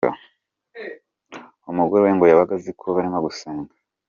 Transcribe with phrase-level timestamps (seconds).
[1.71, 3.71] Umugore we ngo yabaga aziko barimo gusenga.